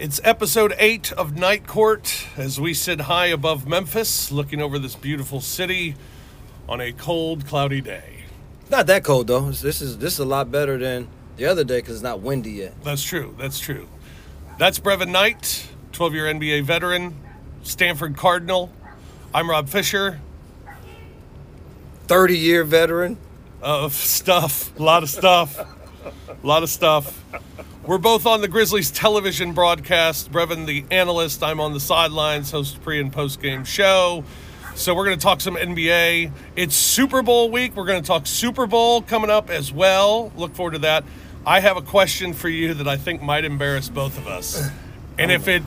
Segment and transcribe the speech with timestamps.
[0.00, 4.94] It's episode eight of Night Court as we sit high above Memphis, looking over this
[4.94, 5.96] beautiful city
[6.68, 8.22] on a cold, cloudy day.
[8.70, 9.50] Not that cold though.
[9.50, 12.52] This is this is a lot better than the other day because it's not windy
[12.52, 12.80] yet.
[12.84, 13.34] That's true.
[13.40, 13.88] That's true.
[14.56, 17.16] That's Brevin Knight, 12 year NBA veteran,
[17.64, 18.70] Stanford Cardinal.
[19.34, 20.20] I'm Rob Fisher.
[22.06, 23.18] Thirty year veteran.
[23.60, 27.24] Of stuff, a lot of stuff, a lot of stuff.
[27.88, 30.30] We're both on the Grizzlies television broadcast.
[30.30, 34.24] Brevin, the analyst, I'm on the sidelines, host pre and post game show.
[34.74, 36.30] So we're going to talk some NBA.
[36.54, 37.74] It's Super Bowl week.
[37.74, 40.30] We're going to talk Super Bowl coming up as well.
[40.36, 41.02] Look forward to that.
[41.46, 44.68] I have a question for you that I think might embarrass both of us.
[45.16, 45.62] And if it,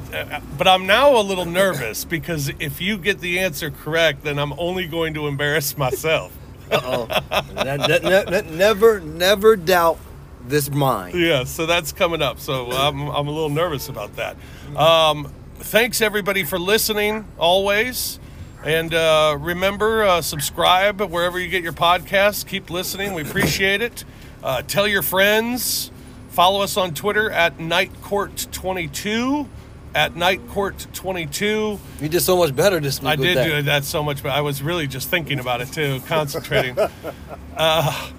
[0.59, 4.53] but I'm now a little nervous because if you get the answer correct, then I'm
[4.59, 6.37] only going to embarrass myself.
[6.69, 8.43] Uh oh.
[8.51, 9.97] never never doubt
[10.47, 11.19] this mind.
[11.19, 12.39] Yeah, so that's coming up.
[12.39, 14.37] So I'm, I'm a little nervous about that.
[14.75, 18.19] Um, thanks everybody for listening always.
[18.63, 22.45] And uh, remember, uh, subscribe wherever you get your podcasts.
[22.45, 23.13] Keep listening.
[23.13, 24.05] We appreciate it.
[24.43, 25.91] Uh, tell your friends.
[26.29, 29.47] Follow us on Twitter at NightCourt22.
[29.93, 31.77] At Night Court 22.
[31.99, 33.09] You did so much better this week.
[33.09, 33.43] I did that.
[33.43, 34.33] do that so much, better.
[34.33, 36.77] I was really just thinking about it too, concentrating.
[37.57, 38.09] uh,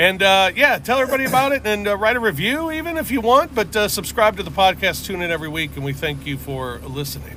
[0.00, 3.20] and uh, yeah, tell everybody about it and uh, write a review even if you
[3.20, 5.04] want, but uh, subscribe to the podcast.
[5.04, 7.36] Tune in every week, and we thank you for listening.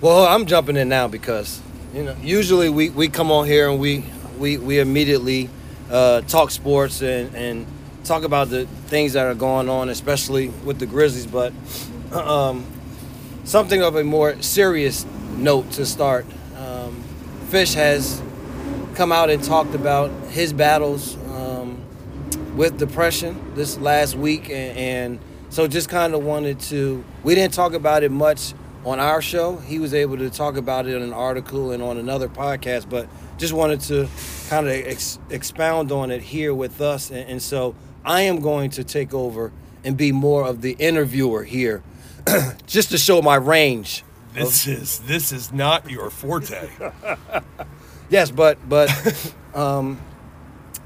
[0.00, 1.62] Well, I'm jumping in now because
[1.94, 4.04] you know usually we, we come on here and we
[4.40, 5.50] we, we immediately
[5.88, 7.64] uh, talk sports and, and
[8.02, 11.28] talk about the things that are going on, especially with the Grizzlies.
[11.28, 11.52] But
[12.12, 12.66] um,
[13.44, 15.06] something of a more serious
[15.36, 16.26] note to start.
[16.56, 17.04] Um,
[17.50, 18.20] Fish has
[18.96, 21.16] come out and talked about his battles
[22.58, 27.04] with depression this last week, and, and so just kind of wanted to.
[27.22, 28.52] We didn't talk about it much
[28.84, 29.58] on our show.
[29.58, 33.08] He was able to talk about it in an article and on another podcast, but
[33.38, 34.08] just wanted to
[34.48, 37.10] kind of ex- expound on it here with us.
[37.10, 39.52] And, and so I am going to take over
[39.84, 41.84] and be more of the interviewer here,
[42.66, 44.02] just to show my range.
[44.34, 46.68] This is this is not your forte.
[48.10, 48.90] Yes, but but
[49.54, 50.00] um,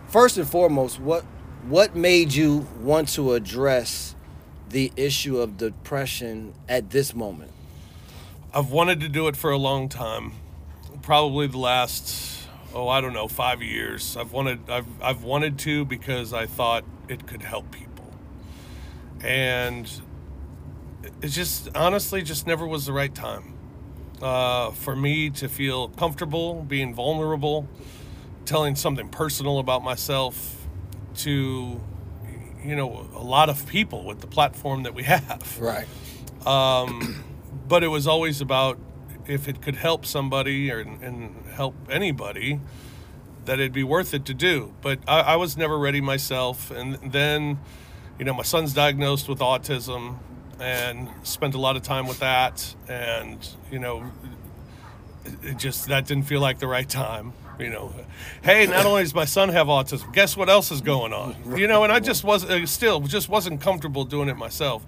[0.08, 1.24] first and foremost, what
[1.62, 4.16] what made you want to address
[4.68, 7.52] the issue of depression at this moment?
[8.52, 10.32] I've wanted to do it for a long time,
[11.02, 14.16] probably the last oh I don't know five years.
[14.16, 18.12] I've wanted I've I've wanted to because I thought it could help people,
[19.22, 19.88] and
[21.22, 23.54] it just honestly just never was the right time
[24.20, 27.68] uh, for me to feel comfortable being vulnerable,
[28.44, 30.61] telling something personal about myself
[31.16, 31.80] to
[32.64, 35.58] you know a lot of people with the platform that we have.
[35.60, 35.86] Right.
[36.46, 37.24] Um,
[37.68, 38.78] but it was always about
[39.26, 42.60] if it could help somebody or and help anybody,
[43.44, 44.74] that it'd be worth it to do.
[44.82, 47.60] But I, I was never ready myself, and then,
[48.18, 50.16] you know, my son's diagnosed with autism,
[50.58, 53.38] and spent a lot of time with that, and
[53.70, 54.10] you know,
[55.24, 57.32] it- it just that didn't feel like the right time.
[57.62, 57.94] You know,
[58.42, 61.36] hey, not only does my son have autism, guess what else is going on?
[61.56, 64.84] You know, and I just was uh, still just wasn't comfortable doing it myself.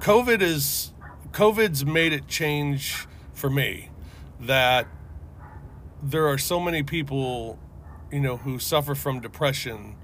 [0.00, 0.92] COVID is
[1.32, 3.90] COVID's made it change for me
[4.40, 4.88] that
[6.02, 7.58] there are so many people,
[8.10, 9.96] you know, who suffer from depression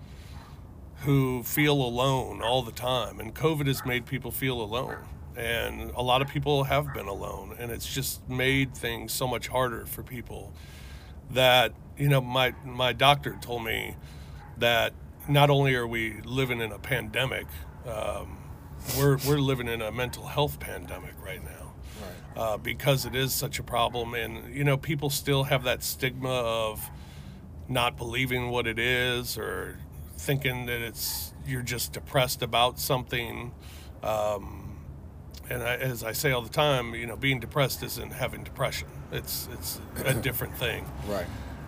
[1.00, 4.98] who feel alone all the time and COVID has made people feel alone.
[5.36, 9.48] And a lot of people have been alone and it's just made things so much
[9.48, 10.52] harder for people
[11.30, 13.96] that you know my my doctor told me
[14.58, 14.92] that
[15.28, 17.46] not only are we living in a pandemic
[17.86, 18.38] um,
[18.98, 21.72] we're we're living in a mental health pandemic right now
[22.36, 26.28] uh, because it is such a problem and you know people still have that stigma
[26.28, 26.90] of
[27.68, 29.78] not believing what it is or
[30.16, 33.52] thinking that it's you're just depressed about something
[34.02, 34.66] um,
[35.48, 38.88] and I, as I say all the time, you know, being depressed isn't having depression.
[39.12, 40.84] It's it's a different thing.
[41.08, 41.26] Right.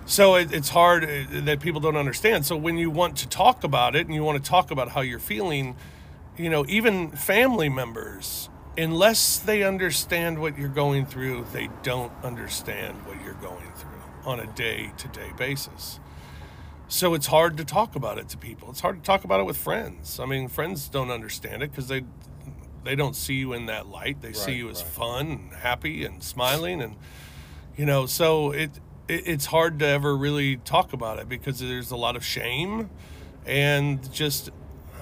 [0.08, 2.46] So it, it's hard uh, that people don't understand.
[2.46, 5.02] So when you want to talk about it and you want to talk about how
[5.02, 5.76] you're feeling,
[6.38, 13.04] you know, even family members, unless they understand what you're going through, they don't understand
[13.06, 13.90] what you're going through
[14.24, 16.00] on a day-to-day basis.
[16.88, 18.70] So it's hard to talk about it to people.
[18.70, 20.18] It's hard to talk about it with friends.
[20.18, 22.04] I mean, friends don't understand it because they
[22.82, 24.22] they don't see you in that light.
[24.22, 24.90] They see you as right.
[24.90, 26.96] fun and happy and smiling and
[27.76, 28.06] you know.
[28.06, 28.70] So it
[29.08, 32.90] it's hard to ever really talk about it because there's a lot of shame
[33.46, 34.50] and just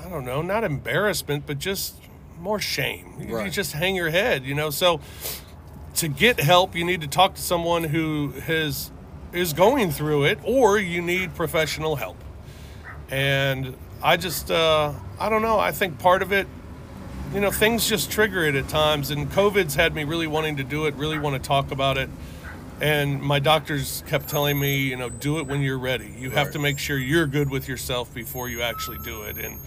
[0.05, 1.97] I don't know, not embarrassment, but just
[2.41, 3.15] more shame.
[3.21, 4.71] You- You just hang your head, you know.
[4.71, 5.01] So
[5.97, 8.93] to get help, you need to talk to someone who has
[9.33, 12.17] is going through it, or you need professional help.
[13.11, 15.59] And I just, uh, I don't know.
[15.59, 16.47] I think part of it,
[17.35, 19.11] you know, things just trigger it at times.
[19.11, 22.09] And COVID's had me really wanting to do it, really want to talk about it.
[22.81, 26.15] And my doctors kept telling me, you know, do it when you're ready.
[26.19, 29.39] You have to make sure you're good with yourself before you actually do it.
[29.39, 29.59] And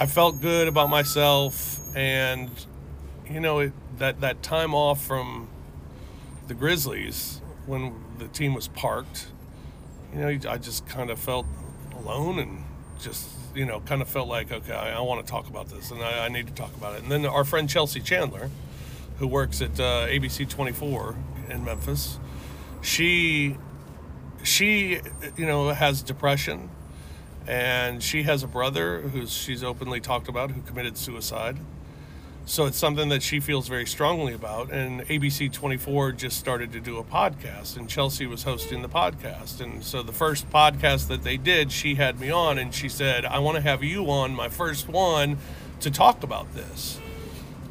[0.00, 2.50] I felt good about myself, and
[3.30, 5.48] you know, it, that that time off from
[6.48, 9.28] the Grizzlies when the team was parked,
[10.12, 11.46] you know, I just kind of felt
[11.96, 12.64] alone and
[13.00, 15.90] just you know, kind of felt like okay, I, I want to talk about this,
[15.90, 17.02] and I, I need to talk about it.
[17.02, 18.50] And then our friend Chelsea Chandler,
[19.18, 21.14] who works at uh, ABC 24
[21.50, 22.18] in Memphis,
[22.82, 23.56] she
[24.42, 25.00] she
[25.36, 26.68] you know has depression
[27.46, 31.56] and she has a brother who's she's openly talked about who committed suicide.
[32.46, 36.80] So it's something that she feels very strongly about and abc 24 just started to
[36.80, 39.60] do a podcast and chelsea was hosting the podcast.
[39.62, 43.24] And so the first podcast that they did she had me on and she said
[43.24, 45.38] i want to have you on my first one
[45.80, 46.98] to talk about this.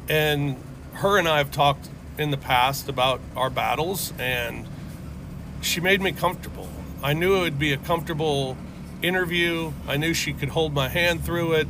[0.08, 0.56] And
[0.94, 1.88] her and i have talked
[2.18, 4.66] in the past about our battles and
[5.64, 6.68] she made me comfortable.
[7.02, 8.56] I knew it would be a comfortable
[9.02, 9.72] interview.
[9.86, 11.68] I knew she could hold my hand through it,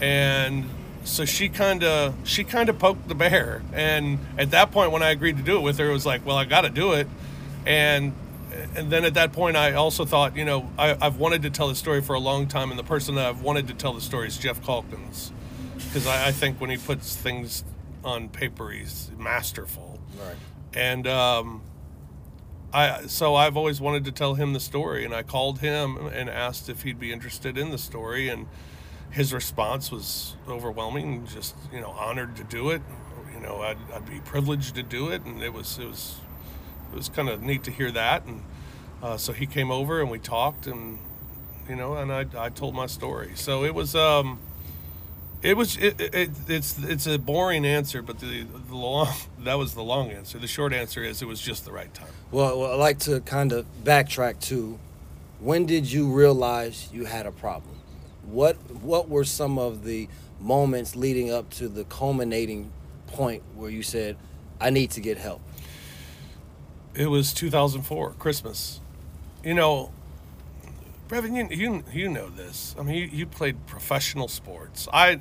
[0.00, 0.68] and
[1.04, 3.62] so she kind of she kind of poked the bear.
[3.72, 6.24] And at that point, when I agreed to do it with her, it was like,
[6.26, 7.06] well, I got to do it.
[7.66, 8.12] And
[8.74, 11.68] and then at that point, I also thought, you know, I, I've wanted to tell
[11.68, 14.00] the story for a long time, and the person that I've wanted to tell the
[14.00, 15.32] story is Geoff Calkins,
[15.76, 17.62] because I, I think when he puts things
[18.04, 20.36] on paper, he's masterful Right.
[20.74, 21.62] and um,
[22.72, 26.28] I so I've always wanted to tell him the story, and I called him and
[26.28, 28.46] asked if he'd be interested in the story, and
[29.10, 31.26] his response was overwhelming.
[31.26, 32.82] Just you know, honored to do it.
[33.34, 36.16] You know, I'd, I'd be privileged to do it, and it was it was
[36.92, 38.26] it was kind of neat to hear that.
[38.26, 38.42] And
[39.02, 40.98] uh, so he came over and we talked, and
[41.70, 43.32] you know, and I I told my story.
[43.34, 44.38] So it was um.
[45.40, 49.08] It was it, it, it's it's a boring answer, but the, the long
[49.44, 50.38] that was the long answer.
[50.38, 52.08] The short answer is it was just the right time.
[52.30, 54.78] Well, well, I'd like to kind of backtrack to
[55.40, 57.76] when did you realize you had a problem?
[58.24, 60.08] What what were some of the
[60.40, 62.72] moments leading up to the culminating
[63.06, 64.16] point where you said,
[64.60, 65.40] I need to get help?
[66.94, 68.80] It was 2004 Christmas.
[69.44, 69.92] You know,
[71.08, 72.74] Brevin, you you you know this.
[72.78, 74.86] I mean, you, you played professional sports.
[74.92, 75.20] I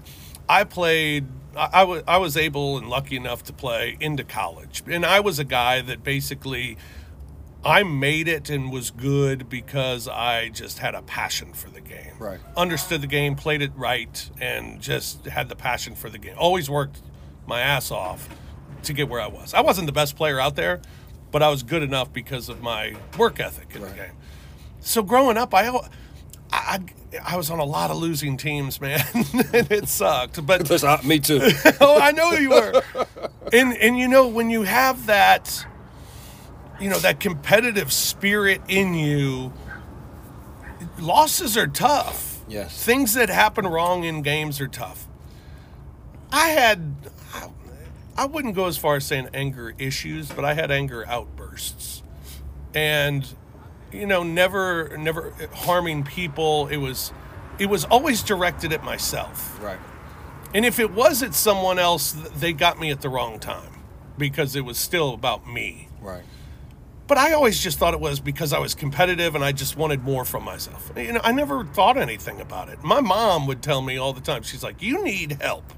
[0.50, 1.26] I played.
[1.56, 5.22] I, I was I was able and lucky enough to play into college, and I
[5.22, 6.78] was a guy that basically.
[7.66, 12.14] I made it and was good because I just had a passion for the game.
[12.18, 12.40] Right.
[12.56, 16.36] Understood the game, played it right, and just had the passion for the game.
[16.38, 17.02] Always worked
[17.48, 18.30] my ass off
[18.84, 19.54] to get where I was.
[19.56, 20.82] I wasn't the best player out there,
[21.32, 23.92] but I was good enough because of my work ethic in Right.
[23.92, 24.12] the game.
[24.80, 25.70] So growing up, I,
[26.52, 26.80] I
[27.24, 30.46] I was on a lot of losing teams, man, and it sucked.
[30.46, 30.70] But
[31.06, 31.40] Me too.
[31.82, 32.84] oh, I know you were.
[33.54, 35.66] And and you know when you have that,
[36.80, 39.54] you know that competitive spirit in you,
[41.00, 42.42] losses are tough.
[42.48, 42.84] Yes.
[42.84, 45.08] Things that happen wrong in games are tough.
[46.32, 46.96] I had,
[47.34, 47.50] I,
[48.16, 52.04] I wouldn't go as far as saying anger issues, but I had anger outbursts,
[52.74, 53.28] and
[53.92, 56.68] you know, never never harming people.
[56.68, 57.12] It was,
[57.60, 59.62] it was always directed at myself.
[59.64, 59.80] right.
[60.54, 63.74] And if it was at someone else, they got me at the wrong time
[64.18, 65.90] because it was still about me.
[66.02, 66.24] Right.
[67.06, 70.04] But I always just thought it was because I was competitive and I just wanted
[70.04, 70.92] more from myself.
[70.96, 72.82] You know, I never thought anything about it.
[72.84, 75.74] My mom would tell me all the time, she's like, You need help.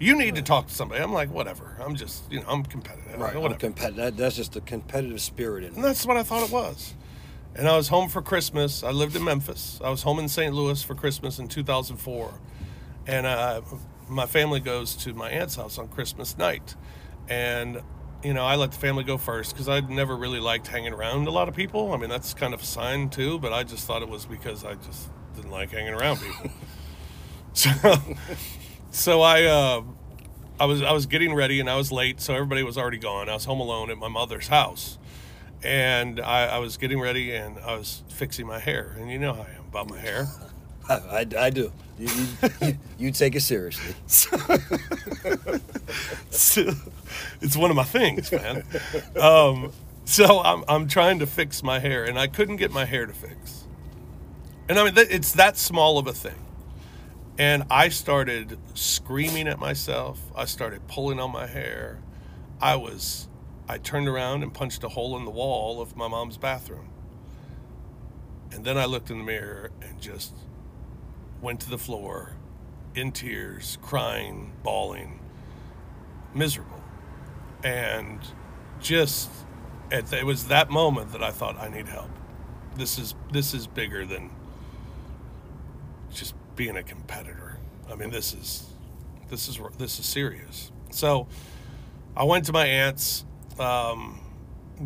[0.00, 1.02] You need to talk to somebody.
[1.02, 1.76] I'm like, Whatever.
[1.80, 3.18] I'm just, you know, I'm competitive.
[3.18, 3.34] Right.
[3.34, 3.70] I'm Whatever.
[3.70, 6.94] compet- that, that's just the competitive spirit in And that's what I thought it was.
[7.54, 8.82] And I was home for Christmas.
[8.82, 9.80] I lived in Memphis.
[9.84, 10.54] I was home in St.
[10.54, 12.32] Louis for Christmas in 2004.
[13.06, 13.60] And uh,
[14.08, 16.74] my family goes to my aunt's house on Christmas night.
[17.28, 17.82] And,
[18.22, 21.26] you know, I let the family go first because I'd never really liked hanging around
[21.26, 21.92] a lot of people.
[21.92, 24.64] I mean, that's kind of a sign too, but I just thought it was because
[24.64, 26.50] I just didn't like hanging around people.
[27.52, 27.70] so,
[28.90, 29.82] so I, uh,
[30.62, 33.28] I was I was getting ready and I was late, so everybody was already gone.
[33.28, 34.96] I was home alone at my mother's house,
[35.62, 38.94] and I, I was getting ready and I was fixing my hair.
[38.98, 40.28] And you know how I am about my hair.
[40.88, 41.72] I, I, I do.
[41.98, 42.08] You,
[42.60, 43.94] you, you, take it seriously.
[46.30, 46.72] So,
[47.42, 48.64] it's one of my things, man.
[49.20, 49.70] Um,
[50.06, 53.12] so I'm I'm trying to fix my hair, and I couldn't get my hair to
[53.12, 53.64] fix.
[54.68, 56.34] And I mean, it's that small of a thing.
[57.38, 60.20] And I started screaming at myself.
[60.34, 61.98] I started pulling on my hair.
[62.60, 63.28] I was,
[63.68, 66.88] I turned around and punched a hole in the wall of my mom's bathroom.
[68.50, 70.34] And then I looked in the mirror and just
[71.40, 72.32] went to the floor
[72.94, 75.20] in tears, crying, bawling,
[76.34, 76.82] miserable.
[77.64, 78.20] And
[78.80, 79.30] just,
[79.90, 82.10] it was that moment that I thought, I need help.
[82.76, 84.30] This is, this is bigger than
[86.12, 87.58] just being a competitor.
[87.90, 88.66] I mean, this is
[89.28, 90.70] this is this is serious.
[90.90, 91.26] So
[92.16, 93.24] I went to my aunt's,
[93.60, 94.20] um,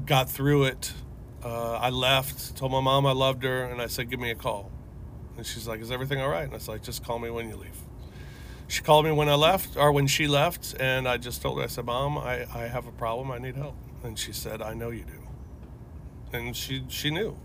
[0.05, 0.93] got through it.
[1.43, 4.35] Uh, I left, told my mom I loved her, and I said, "Give me a
[4.35, 4.71] call."
[5.37, 7.49] And she's like, "Is everything all right?" And I was like, "Just call me when
[7.49, 7.77] you leave."
[8.69, 11.65] She called me when I left, or when she left, and I just told her,
[11.65, 13.31] I said, "Mom, I, I have a problem.
[13.31, 17.37] I need help." And she said, "I know you do." And she she knew.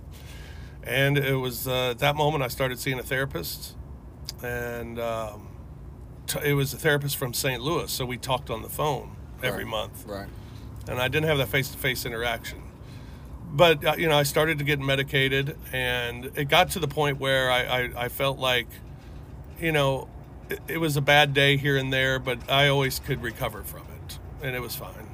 [0.84, 3.76] And it was uh, at that moment I started seeing a therapist
[4.42, 5.48] and um,
[6.26, 7.62] t- it was a therapist from St.
[7.62, 9.70] Louis, so we talked on the phone every Right.
[9.70, 10.06] month.
[10.08, 10.28] Right.
[10.88, 12.62] And I didn't have that face-to-face interaction.
[13.54, 17.20] But uh, you know, I started to get medicated, and it got to the point
[17.20, 18.68] where I, I, I felt like,
[19.60, 20.08] you know,
[20.50, 23.82] it, it was a bad day here and there, but I always could recover from
[23.82, 25.10] it, and it was fine.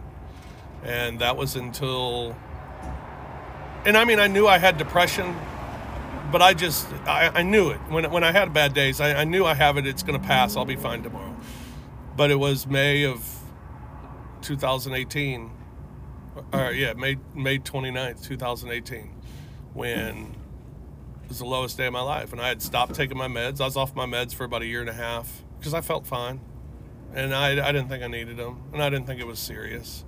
[0.84, 2.36] And that was until,
[3.86, 5.36] and I mean, I knew I had depression,
[6.32, 9.02] but I just I, I knew it when when I had bad days.
[9.02, 9.88] I, I knew I have it.
[9.88, 10.56] It's going to pass.
[10.56, 11.36] I'll be fine tomorrow.
[12.16, 13.37] But it was May of
[14.48, 15.52] 2018,
[16.54, 19.14] or yeah, May May 29th, 2018,
[19.74, 20.36] when
[21.24, 23.60] it was the lowest day of my life, and I had stopped taking my meds.
[23.60, 26.08] I was off my meds for about a year and a half because I felt
[26.08, 26.40] fine,
[27.14, 30.06] and I I didn't think I needed them, and I didn't think it was serious.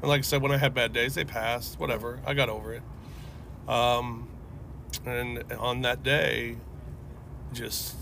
[0.00, 1.78] And like I said, when I had bad days, they passed.
[1.78, 2.82] Whatever, I got over it.
[3.68, 4.28] Um,
[5.04, 6.56] and on that day,
[7.52, 7.94] just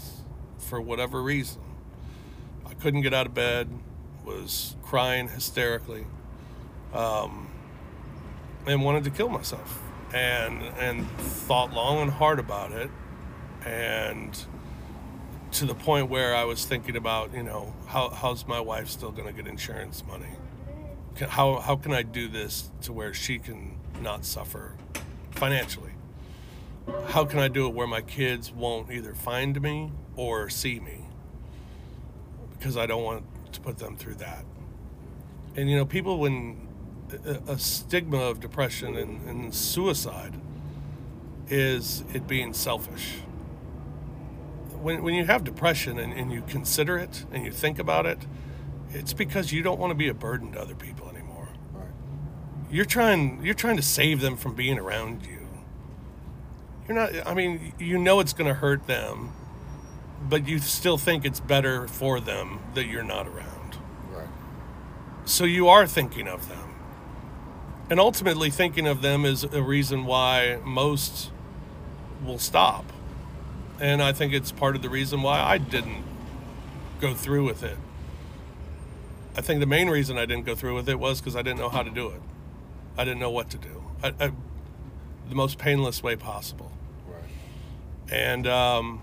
[0.59, 1.61] for whatever reason,
[2.65, 3.69] I couldn't get out of bed,
[4.25, 6.07] was crying hysterically,
[6.93, 7.49] um,
[8.67, 12.91] and wanted to kill myself, and and thought long and hard about it,
[13.65, 14.45] and
[15.53, 19.11] to the point where I was thinking about, you know, how how's my wife still
[19.11, 20.35] going to get insurance money?
[21.29, 24.75] How how can I do this to where she can not suffer
[25.33, 25.91] financially?
[27.09, 31.07] how can I do it where my kids won't either find me or see me?
[32.59, 34.45] Because I don't want to put them through that.
[35.57, 36.69] And you know, people, when
[37.25, 40.35] a, a stigma of depression and, and suicide
[41.49, 43.17] is it being selfish.
[44.81, 48.19] When, when you have depression and, and you consider it and you think about it,
[48.91, 51.49] it's because you don't want to be a burden to other people anymore.
[51.73, 51.87] Right.
[52.71, 55.47] You're trying you're trying to save them from being around you.
[56.89, 59.33] You're not I mean, you know it's going to hurt them,
[60.29, 63.79] but you still think it's better for them that you're not around.
[64.13, 64.29] Right.
[65.25, 66.75] So you are thinking of them.
[67.89, 71.31] And ultimately thinking of them is a reason why most
[72.25, 72.85] will stop.
[73.81, 76.05] And I think it's part of the reason why I didn't
[77.01, 77.79] go through with it.
[79.37, 81.59] I think the main reason I didn't go through with it was because I didn't
[81.59, 82.21] know how to do it.
[82.99, 83.83] I didn't know what to do.
[84.03, 84.33] I, I,
[85.29, 86.71] the most painless way possible.
[87.09, 87.23] Right.
[88.13, 89.01] And um,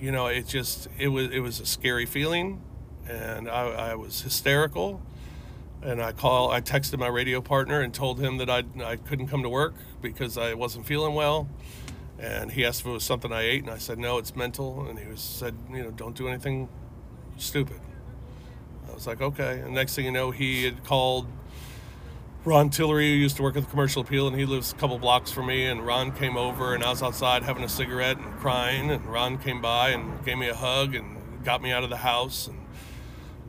[0.00, 2.60] you know, it just it was it was a scary feeling,
[3.08, 5.02] and I, I was hysterical.
[5.82, 9.28] And I call I texted my radio partner and told him that I I couldn't
[9.28, 11.48] come to work because I wasn't feeling well.
[12.18, 14.86] And he asked if it was something I ate, and I said no, it's mental.
[14.88, 16.68] And he was said, you know, don't do anything
[17.36, 17.80] stupid.
[18.88, 19.60] I was like, okay.
[19.60, 21.26] And next thing you know, he had called
[22.46, 24.96] Ron Tillery, who used to work at the Commercial Appeal, and he lives a couple
[25.00, 25.66] blocks from me.
[25.66, 28.88] And Ron came over, and I was outside having a cigarette and crying.
[28.92, 31.96] And Ron came by and gave me a hug and got me out of the
[31.96, 32.46] house.
[32.46, 32.60] And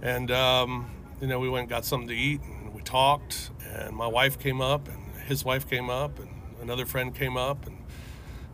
[0.01, 0.89] and um,
[1.22, 3.51] you know, we went and got something to eat, and we talked.
[3.72, 6.30] And my wife came up, and his wife came up, and
[6.63, 7.77] another friend came up, and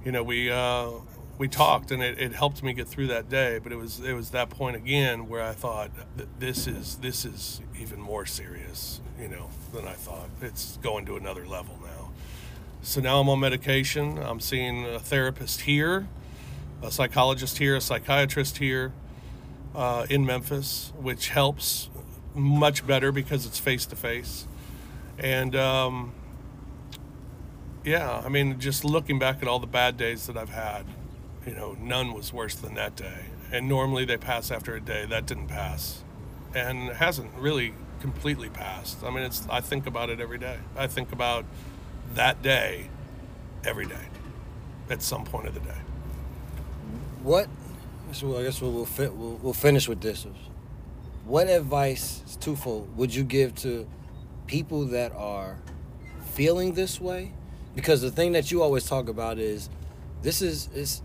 [0.04, 0.90] you know, we uh,
[1.38, 3.60] we talked, and it, it helped me get through that day.
[3.60, 5.92] But it was it was that point again where I thought
[6.40, 10.30] this is this is even more serious, you know, than I thought.
[10.42, 12.12] It's going to another level now.
[12.82, 14.18] So now I'm on medication.
[14.20, 16.08] I'm seeing a therapist here,
[16.82, 18.92] a psychologist here, a psychiatrist here
[19.74, 21.90] uh, in Memphis, which helps
[22.36, 24.48] much better because it's face to face.
[25.18, 26.14] And um,
[27.84, 30.86] yeah, I mean, just looking back at all the bad days that I've had,
[31.46, 33.26] you know, none was worse than that day.
[33.52, 35.06] And normally they pass after a day.
[35.06, 36.04] That didn't pass,
[36.56, 39.04] and hasn't really completely passed.
[39.04, 39.48] I mean, it's.
[39.50, 40.58] I think about it every day.
[40.76, 41.46] I think about
[42.16, 42.90] that day
[43.64, 44.06] every day,
[44.90, 45.78] at some point of the day.
[47.22, 47.48] What
[48.12, 50.26] So I guess we'll we'll, fi- we'll we'll finish with this.
[51.26, 53.88] What advice, it's twofold, would you give to
[54.46, 55.58] people that are
[56.34, 57.32] feeling this way?
[57.76, 59.70] Because the thing that you always talk about is
[60.22, 61.02] this is is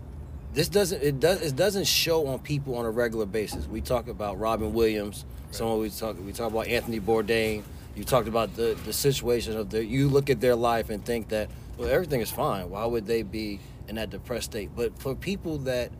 [0.53, 3.67] this doesn't it does it doesn't show on people on a regular basis.
[3.67, 5.25] We talk about Robin Williams.
[5.51, 7.63] Someone we talk we talk about Anthony Bourdain.
[7.95, 11.29] You talked about the the situation of the you look at their life and think
[11.29, 12.69] that well everything is fine.
[12.69, 14.71] Why would they be in that depressed state?
[14.75, 15.91] But for people that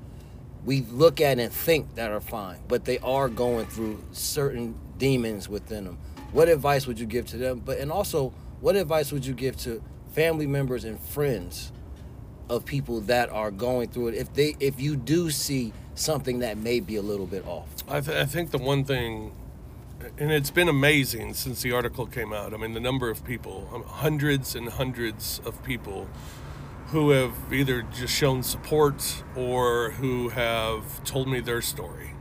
[0.66, 5.48] we look at and think that are fine, but they are going through certain demons
[5.48, 5.98] within them.
[6.32, 7.60] What advice would you give to them?
[7.64, 11.72] But and also, what advice would you give to family members and friends
[12.50, 14.16] of people that are going through it?
[14.16, 17.68] If they, if you do see something that may be a little bit off.
[17.88, 19.34] I, th- I think the one thing,
[20.18, 22.54] and it's been amazing since the article came out.
[22.54, 26.08] I mean, the number of people, um, hundreds and hundreds of people
[26.88, 32.12] who have either just shown support or who have told me their story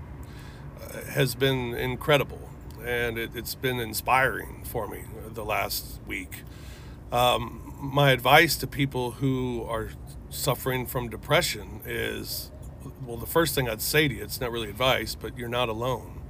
[0.83, 2.51] uh, has been incredible.
[2.85, 6.43] And it, it's been inspiring for me the last week.
[7.13, 9.91] Um, my advice to people who are
[10.31, 12.51] suffering from depression is
[13.05, 15.69] well, the first thing I'd say to you, it's not really advice, but you're not
[15.69, 16.21] alone.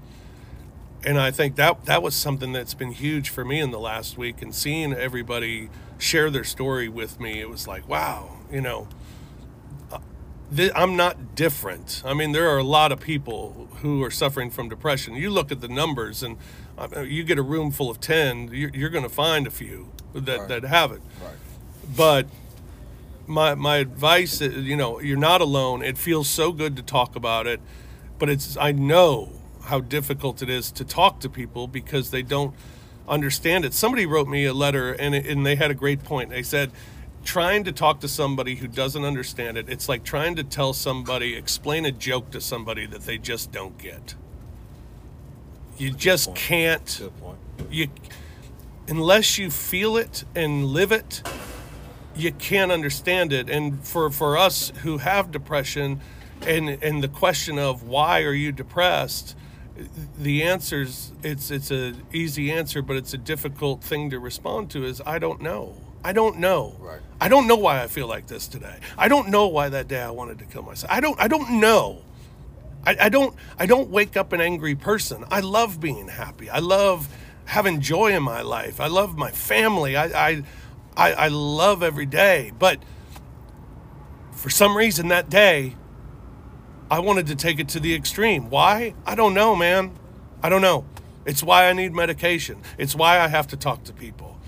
[1.04, 4.18] And I think that that was something that's been huge for me in the last
[4.18, 8.88] week and seeing everybody share their story with me, it was like, wow, you know,
[9.92, 9.98] uh,
[10.74, 12.02] I'm not different.
[12.04, 15.14] I mean, there are a lot of people who are suffering from depression.
[15.14, 16.36] You look at the numbers, and
[16.78, 19.88] uh, you get a room full of 10, you're, you're going to find a few
[20.14, 20.48] that, Right.
[20.48, 21.00] that have it.
[21.22, 21.32] Right.
[21.96, 22.26] But
[23.26, 25.82] my my advice, is, you know, you're not alone.
[25.82, 27.60] It feels so good to talk about it,
[28.18, 29.32] but it's I know
[29.64, 32.54] how difficult it is to talk to people because they don't
[33.06, 33.74] understand it.
[33.74, 36.30] Somebody wrote me a letter and it, and they had a great point.
[36.30, 36.70] They said
[37.24, 41.36] trying to talk to somebody who doesn't understand it, it's like trying to tell somebody,
[41.36, 44.14] explain a joke to somebody that they just don't get.
[45.78, 47.38] You just can't Good point.
[47.70, 47.88] you
[48.88, 51.22] unless you feel it and live it
[52.18, 53.48] you can't understand it.
[53.48, 56.00] And for for us who have depression
[56.46, 59.36] and and the question of why are you depressed
[60.18, 64.84] the answers it's it's a easy answer but it's a difficult thing to respond to
[64.84, 65.74] is i don't know.
[66.04, 66.76] I don't know.
[66.80, 67.00] Right.
[67.20, 68.78] i don't know why i feel like this today.
[68.96, 70.92] I don't know why that day i wanted to kill myself.
[70.92, 72.02] I don't i don't know
[72.88, 75.22] I, I don't I don't wake up an angry person.
[75.30, 76.48] I love being happy.
[76.48, 77.06] I love
[77.44, 78.80] having joy in my life.
[78.80, 79.94] I love my family.
[79.94, 80.42] I I
[80.96, 82.50] I, I love every day.
[82.58, 82.82] But
[84.32, 85.76] for some reason that day
[86.90, 88.48] I wanted to take it to the extreme.
[88.48, 88.94] Why?
[89.04, 89.92] I don't know, man.
[90.42, 90.86] I don't know.
[91.26, 92.62] It's why I need medication.
[92.78, 94.38] It's why I have to talk to people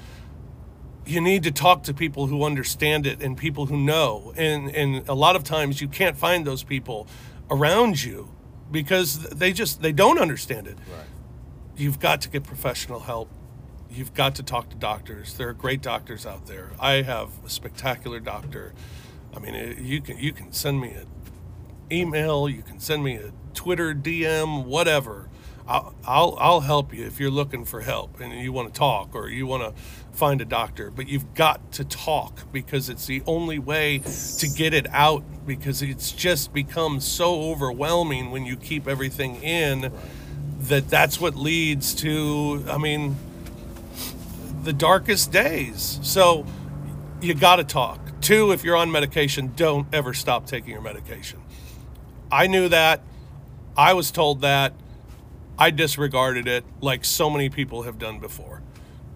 [1.07, 5.09] you need to talk to people who understand it and people who know and and
[5.09, 7.09] a lot of times you can't find those people
[7.51, 8.29] around you
[8.71, 10.77] because they just they don't understand it.
[10.97, 11.07] Right.
[11.77, 13.29] you've got to get professional help.
[13.91, 15.35] You've got to talk to doctors.
[15.35, 16.71] There are great doctors out there.
[16.79, 18.73] I have a spectacular doctor.
[19.35, 21.07] I mean it- you can you can send me an
[21.93, 25.29] email you can send me a twitter dm whatever.
[25.67, 29.15] I'll, I'll, I'll help you if you're looking for help and you want to talk
[29.15, 33.23] or you want to find a doctor but you've got to talk because it's the
[33.27, 33.99] only way
[34.39, 39.93] to get it out because it's just become so overwhelming when you keep everything in
[40.59, 43.17] that that's what leads to i mean
[44.65, 45.99] the darkest days.
[46.03, 46.45] So
[47.21, 47.99] you got to talk.
[48.21, 51.41] Two if you're on medication don't ever stop taking your medication.
[52.31, 53.03] I knew that.
[53.77, 54.75] I was told that.
[55.59, 58.63] I disregarded it like so many people have done before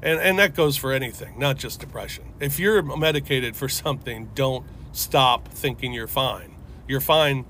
[0.05, 2.25] and and that goes for anything not just depression.
[2.39, 6.55] If you're medicated for something don't stop thinking you're fine.
[6.87, 7.45] You're fine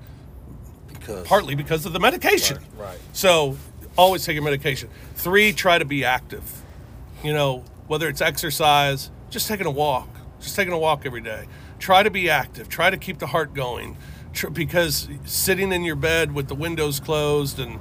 [0.87, 2.57] Because partly because of the medication.
[2.77, 2.99] Right, right.
[3.13, 3.57] so
[3.97, 4.89] always take your medication.
[5.15, 6.63] Three try to be active.
[7.23, 10.09] You know whether it's exercise just taking a walk.
[10.39, 11.45] Just taking a walk every day.
[11.79, 12.69] Try to be active.
[12.69, 13.97] Try to keep the heart going.
[14.53, 17.79] Because sitting in your bed with the windows closed and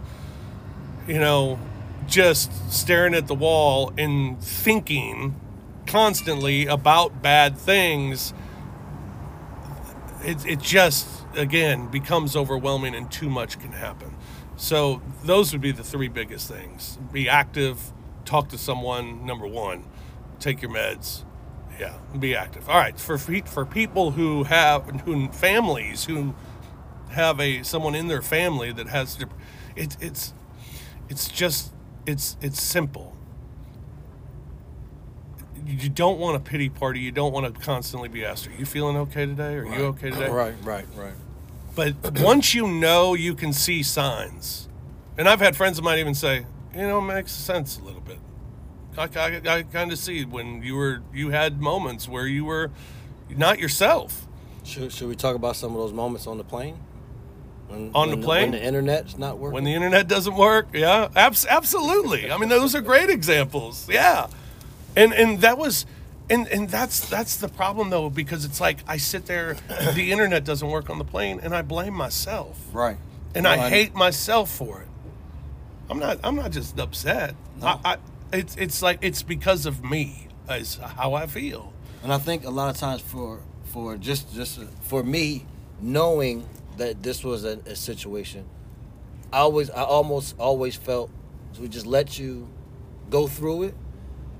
[1.08, 1.58] you know
[2.06, 5.40] just staring at the wall and thinking
[5.86, 8.32] constantly about bad things
[10.24, 14.14] it, it just again becomes overwhelming and too much can happen.
[14.56, 16.98] So those would be the three biggest things.
[17.12, 17.92] Be active
[18.24, 19.84] talk to someone number one.
[20.40, 21.24] Take your meds.
[21.78, 22.68] Yeah be active.
[22.68, 26.34] All right for for people who have who families who
[27.10, 29.18] have a someone in their family that has
[29.76, 30.34] it, it's
[31.08, 31.72] it's just
[32.06, 33.16] it's it's simple
[35.66, 38.66] you don't want a pity party you don't want to constantly be asked are you
[38.66, 41.14] feeling okay today are you okay today Right, right, right.
[41.74, 44.68] But once you know, you can see signs.
[45.18, 48.00] And I've had friends of mine even say, you know, it makes sense a little
[48.00, 48.18] bit.
[48.96, 52.70] I, I, I kind of see when you were you had moments where you were
[53.28, 54.26] not yourself.
[54.62, 56.78] Should, should we talk about some of those moments on the plane?
[57.68, 58.42] When, On the when plane?
[58.50, 59.54] when the internet's not working.
[59.54, 62.30] When the internet doesn't work, yeah, abs- absolutely.
[62.30, 63.88] I mean, those are great examples.
[63.88, 64.26] Yeah,
[64.96, 65.86] and and that was,
[66.30, 69.56] and and that's that's the problem though because it's like I sit there,
[69.94, 72.98] the internet doesn't work on the plane, and I blame myself, right,
[73.34, 74.88] and No, I hate myself for it.
[75.90, 76.18] I'm not.
[76.22, 77.34] I'm not just upset.
[77.60, 77.66] No.
[77.66, 77.96] I, I,
[78.32, 81.72] it's it's like it's because of me is how I feel.
[82.02, 85.46] And I think a lot of times for for just just for me
[85.80, 86.46] knowing
[86.78, 88.46] that this was a, a situation,
[89.32, 91.10] I always I almost always felt
[91.60, 92.48] we just let you
[93.10, 93.74] go through it,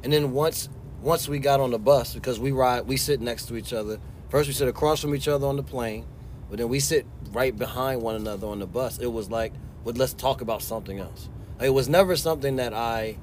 [0.02, 0.68] and then once
[1.00, 3.98] once we got on the bus because we ride we sit next to each other.
[4.28, 6.06] First we sit across from each other on the plane,
[6.48, 8.98] but then we sit right behind one another on the bus.
[8.98, 9.52] It was like,
[9.84, 11.28] well, let's talk about something else.
[11.60, 13.16] It was never something that I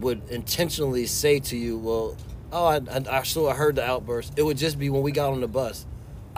[0.00, 2.16] would intentionally say to you, well,
[2.52, 4.34] oh, I, I, I I heard the outburst.
[4.36, 5.86] It would just be when we got on the bus,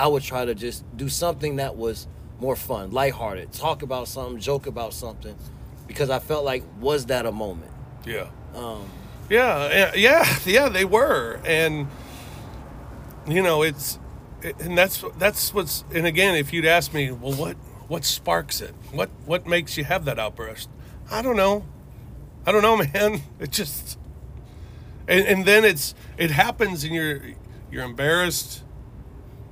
[0.00, 2.06] I would try to just do something that was
[2.40, 5.36] more fun, lighthearted, talk about something, joke about something,
[5.86, 7.70] because I felt like, was that a moment?
[8.06, 8.28] Yeah.
[8.54, 8.88] Um,
[9.28, 11.86] Yeah, yeah, yeah, they were, and
[13.28, 13.98] you know, it's,
[14.42, 17.56] and that's that's what's, and again, if you'd ask me, well, what
[17.88, 18.74] what sparks it?
[18.92, 20.68] What what makes you have that outburst?
[21.10, 21.64] I don't know,
[22.46, 23.20] I don't know, man.
[23.38, 23.98] It just,
[25.06, 27.20] and, and then it's it happens, and you're
[27.70, 28.64] you're embarrassed,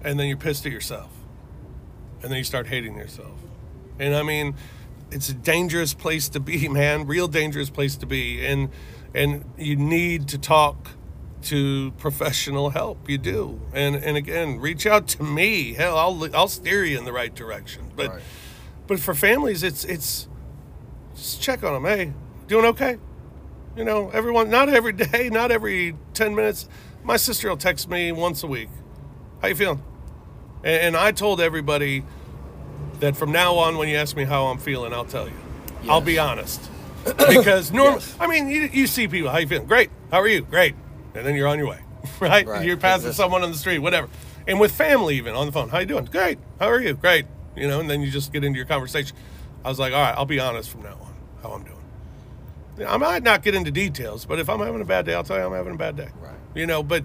[0.05, 1.11] and then you're pissed at yourself,
[2.23, 3.39] and then you start hating yourself,
[3.99, 4.55] and I mean,
[5.11, 7.07] it's a dangerous place to be, man.
[7.07, 8.71] Real dangerous place to be, and
[9.15, 10.91] and you need to talk
[11.41, 13.09] to professional help.
[13.09, 15.75] You do, and and again, reach out to me.
[15.75, 17.91] Hell, I'll I'll steer you in the right direction.
[17.97, 18.23] But Right.
[18.87, 20.29] but for families, it's it's
[21.15, 21.85] just check on them.
[21.85, 22.13] Hey,
[22.49, 22.99] doing okay?
[23.77, 24.51] You know, everyone.
[24.51, 26.69] Not every day, not every ten minutes.
[27.05, 28.69] My sister will text me once a week.
[29.41, 29.83] How you feeling?
[30.69, 32.05] And, and I told everybody
[33.01, 35.35] that from now on, when you ask me how I'm feeling, I'll tell you.
[35.89, 36.61] I'll be honest.
[37.05, 38.17] Because normal, Yes.
[38.21, 39.67] I mean, you, you see people, how you feeling?
[39.67, 39.91] Great.
[40.11, 40.43] How are you?
[40.43, 40.75] Great.
[41.15, 41.81] And then you're on your way,
[42.21, 42.47] right?
[42.47, 42.67] Right.
[42.67, 44.11] You're passing someone on the street, whatever.
[44.47, 46.05] And with family, even on the phone, how you doing?
[46.05, 46.39] Great.
[46.61, 46.93] How are you?
[46.95, 47.25] Great.
[47.57, 49.17] You know, and then you just get into your conversation.
[49.65, 52.87] I was like, all right, I'll be honest from now on how I'm doing.
[52.87, 55.39] I might not get into details, but if I'm having a bad day, I'll tell
[55.39, 56.09] you I'm having a bad day.
[56.21, 56.35] Right.
[56.55, 57.05] You know, but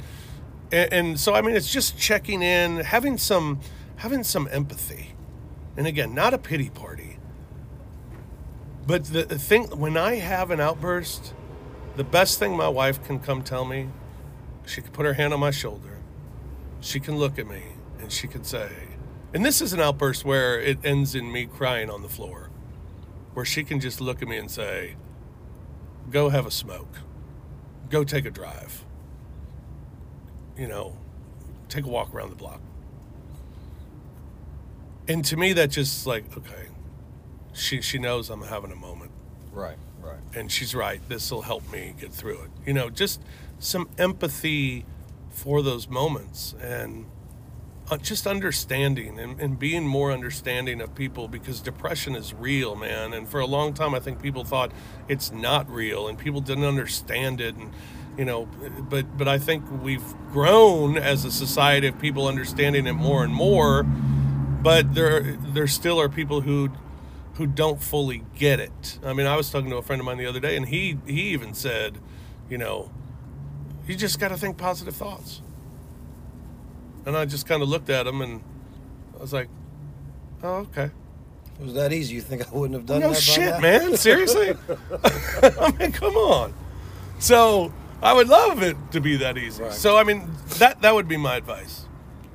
[0.74, 3.60] and, and so I mean, it's just checking in, having some
[3.98, 5.14] having some empathy,
[5.78, 7.20] and again, not a pity party.
[8.86, 11.34] But the, the thing when I have an outburst,
[11.96, 13.90] the best thing my wife can come tell me,
[14.66, 16.00] she can put her hand on my shoulder,
[16.82, 17.64] she can look at me,
[18.00, 18.70] and she can say,
[19.34, 22.50] and this is an outburst where it ends in me crying on the floor,
[23.34, 24.96] where she can just look at me and say,
[26.10, 26.98] go have a smoke,
[27.90, 28.84] go take a drive,
[30.58, 30.96] you know,
[31.70, 32.62] take a walk around the block.
[35.08, 36.68] And to me, that just like, okay,
[37.54, 39.12] she, she knows I'm having a moment
[39.52, 40.20] right, right.
[40.34, 41.02] and she's right.
[41.10, 42.52] This will help me get through it.
[42.66, 43.22] You know, just
[43.60, 44.86] some empathy
[45.30, 47.06] for those moments and
[47.90, 53.14] uh, just understanding and, and being more understanding of people because depression is real, man.
[53.14, 54.72] And for a long time, I think people thought
[55.10, 57.56] it's not real and people didn't understand it.
[57.56, 57.74] And,
[58.18, 58.48] you know,
[58.90, 63.34] but, but I think we've grown as a society of people understanding it more and
[63.34, 63.84] more.
[63.84, 66.70] But there, there still are people who
[67.36, 69.00] who don't fully get it.
[69.04, 70.98] I mean, I was talking to a friend of mine the other day, and he
[71.06, 71.98] he even said,
[72.50, 72.92] you know,
[73.88, 75.42] you just got to think positive thoughts.
[77.06, 78.42] And I just kind of looked at him, and
[79.18, 79.50] I was like,
[80.44, 80.92] oh, okay.
[81.60, 82.16] It was that easy.
[82.16, 83.22] You think I wouldn't have done no that?
[83.22, 83.98] shit, man.
[83.98, 84.56] Seriously.
[85.44, 86.54] I mean, come on.
[87.20, 89.64] So I would love it to be that easy.
[89.64, 89.72] Right.
[89.74, 91.86] So I mean, that that would be my advice.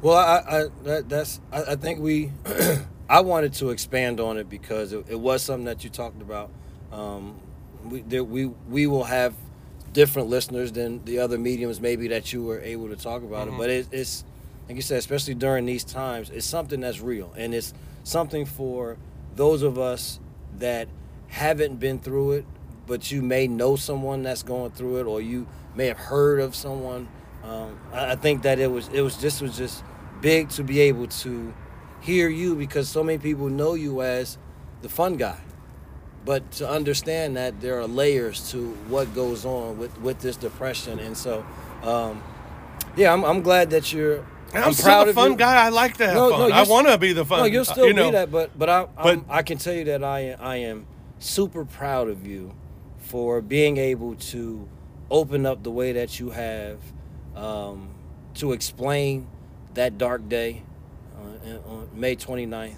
[0.00, 2.32] Well, I, I that, that's I, I think we
[3.08, 6.50] I wanted to expand on it because it, it was something that you talked about.
[6.92, 7.40] Um,
[7.84, 9.34] we there, we we will have
[9.92, 13.54] different listeners than the other mediums maybe that you were able to talk about Mhm.
[13.54, 14.24] it, but it, it's
[14.68, 17.72] like you said, especially during these times, it's something that's real and it's
[18.04, 18.96] something for
[19.34, 20.20] those of us
[20.58, 20.88] that
[21.28, 22.44] haven't been through it,
[22.86, 25.46] but you may know someone that's going through it, or you
[25.78, 27.06] may have heard of someone.
[27.44, 29.84] Um, I, I think that it was it was just was just
[30.20, 31.54] big to be able to
[32.00, 34.36] hear you because so many people know you as
[34.82, 35.38] the fun guy,
[36.24, 40.98] but to understand that there are layers to what goes on with with this depression,
[40.98, 41.46] and so
[41.84, 42.22] um,
[42.96, 44.16] yeah, I'm, I'm glad that you're
[44.52, 45.36] And I'm, I'm still proud a of fun you.
[45.36, 45.64] guy.
[45.66, 46.48] I like to have No, fun.
[46.50, 47.38] no, I want to be the fun.
[47.38, 49.84] No, you'll still you know, be that, but but I But- I can tell you
[49.84, 50.86] that I I am
[51.20, 52.52] super proud of you
[52.98, 54.68] for being able to
[55.10, 56.78] open up the way that you have
[57.34, 57.90] um,
[58.34, 59.26] to explain
[59.74, 60.62] that dark day
[61.16, 62.74] uh, on May 29th,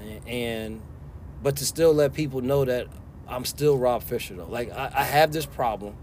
[0.00, 0.82] and, and
[1.42, 2.86] but to still let people know that
[3.28, 4.46] I'm still Rob Fisher though.
[4.46, 5.94] Like I, I have this problem.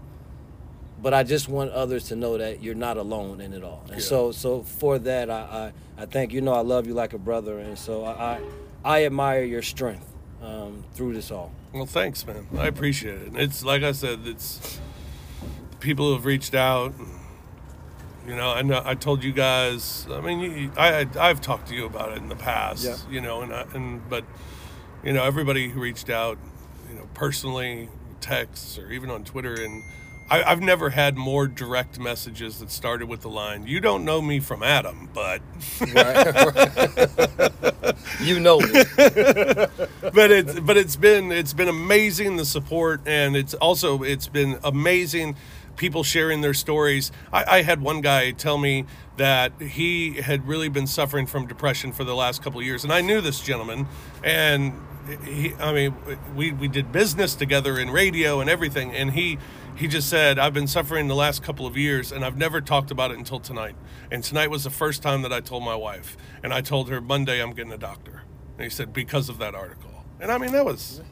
[1.02, 3.82] But I just want others to know that you're not alone in it all.
[3.88, 4.00] And Yeah.
[4.06, 6.40] so, so for that, I, I, I thank you.
[6.40, 8.40] Know I love you like a brother, and so I, I,
[8.84, 10.06] I admire your strength
[10.42, 11.52] um, through this all.
[11.74, 12.46] Well, thanks, man.
[12.56, 13.32] I appreciate it.
[13.34, 14.78] It's like I said, it's
[15.80, 16.94] people who have reached out.
[18.26, 20.06] You know, I uh, I told you guys.
[20.10, 22.84] I mean, you, I I've talked to you about it in the past.
[22.84, 22.96] Yeah.
[23.10, 24.24] You know, and I, and but
[25.04, 26.38] you know everybody who reached out,
[26.88, 29.82] you know, personally, texts or even on Twitter, and
[30.30, 34.22] I, I've never had more direct messages that started with the line, "You don't know
[34.22, 35.42] me from Adam, but."
[38.20, 38.72] you know me.
[38.96, 44.58] but it's but it's been it's been amazing the support and it's also it's been
[44.64, 45.36] amazing
[45.76, 47.12] people sharing their stories.
[47.32, 51.92] I, I had one guy tell me that he had really been suffering from depression
[51.92, 53.86] for the last couple of years and i knew this gentleman
[54.22, 54.72] and
[55.24, 55.94] he i mean
[56.34, 59.38] we we did business together in radio and everything and he
[59.76, 62.90] he just said i've been suffering the last couple of years and i've never talked
[62.90, 63.76] about it until tonight.
[64.10, 67.00] And tonight was the first time that i told my wife and i told her
[67.00, 68.22] monday i'm getting a doctor.
[68.56, 70.04] And he said because of that article.
[70.20, 71.02] And i mean that was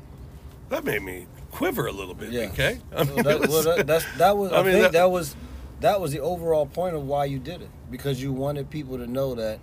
[0.68, 2.42] that made me quiver a little bit Yeah.
[2.44, 4.52] okay I mean, that, was- well, that, that's, that was.
[4.52, 5.36] I, I mean, think that- that, was
[5.80, 9.06] that was the overall point of why you did it because you wanted people to
[9.06, 9.58] know that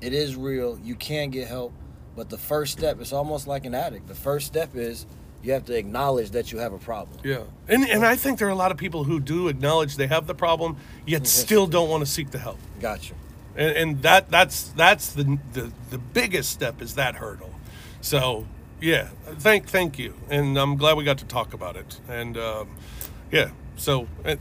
[0.00, 0.78] it is real.
[0.82, 1.72] You can get help,
[2.16, 4.08] but the first step is almost like an addict.
[4.08, 5.06] The first step is
[5.42, 7.20] you have to acknowledge that you have a problem.
[7.22, 10.08] yeah and and i think there are a lot of people who do acknowledge they
[10.08, 13.14] have the problem yet still don't want to seek the help Gotcha.
[13.54, 17.54] and, and that that's that's the, the the biggest step is that hurdle
[18.00, 18.46] so
[18.80, 22.68] yeah thank thank you and i'm glad we got to talk about it and um,
[23.32, 24.38] yeah so it,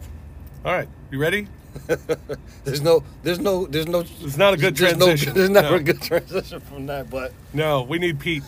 [0.66, 1.48] all right you ready
[2.64, 4.00] There's no, there's no, there's no.
[4.00, 5.30] It's not a good there's transition.
[5.30, 5.76] No, there's never No.
[5.76, 8.42] a good transition from that, but no we need pete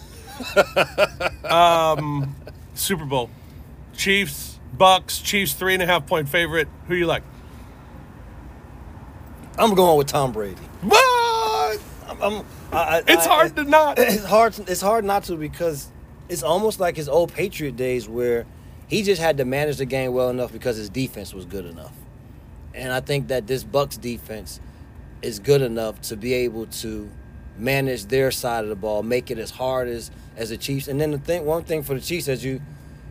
[1.46, 2.36] um
[2.74, 3.30] super bowl
[3.96, 7.22] chiefs bucks chiefs three and a half point favorite who you like
[9.60, 10.56] I'm going with Tom Brady.
[10.82, 10.98] what
[12.10, 14.58] I'm, I'm, I, I, it's I- hard to not It's hard.
[14.68, 15.88] It's hard not to because
[16.28, 18.46] it's almost like his old Patriot days where
[18.88, 21.94] he just had to manage the game well enough because his defense was good enough.
[22.74, 24.60] And I think that this Bucks defense
[25.22, 27.10] is good enough to be able to
[27.58, 30.88] manage their side of the ball, make it as hard as as the Chiefs.
[30.88, 32.62] And then the thing, one thing for the Chiefs, as you,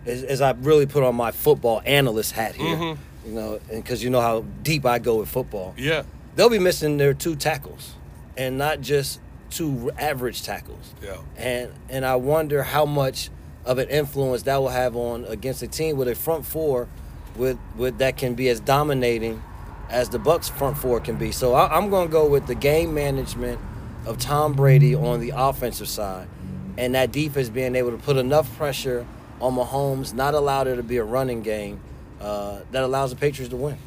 [0.06, 2.98] as, as I really put on my football analyst hat here, Mhm.
[3.26, 6.96] you know, because you know how deep I go with football yeah they'll be missing
[6.96, 7.92] their two tackles
[8.38, 9.20] and not just
[9.50, 10.94] two average tackles.
[11.02, 13.28] yeah And and I wonder how much
[13.66, 16.88] of an influence that will have on against a team with a front four
[17.36, 19.42] with with that can be as dominating
[19.90, 21.32] as the Bucks front four can be.
[21.32, 23.58] So I, I'm going to go with the game management
[24.06, 26.28] of Tom Brady on the offensive side,
[26.76, 29.06] and that defense being able to put enough pressure
[29.40, 31.80] on Mahomes, not allow there to be a running game
[32.20, 33.78] uh, that allows the Patriots to win.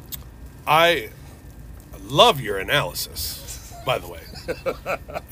[0.66, 1.10] I
[2.04, 4.21] love your analysis, by the way.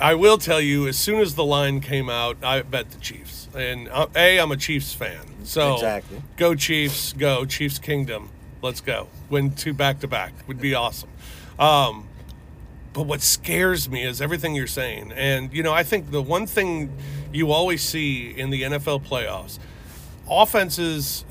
[0.01, 3.49] I will tell you, as soon as the line came out, I bet the Chiefs.
[3.55, 5.45] And uh, A, I'm a Chiefs fan.
[5.45, 6.23] So Exactly.
[6.37, 8.31] go Chiefs, go Chiefs Kingdom.
[8.63, 9.09] Let's go.
[9.29, 11.11] Win two back to back would be awesome.
[11.59, 12.09] Um,
[12.93, 15.13] but what scares me is everything you're saying.
[15.13, 16.93] And, you know, I think the one thing
[17.33, 19.59] you always see in the NFL playoffs,
[20.29, 21.25] offenses